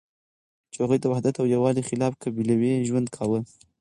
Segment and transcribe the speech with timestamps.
[0.71, 3.39] چی هغوی د وحدت او یوالی خلاف قبیلوی ژوند کاوه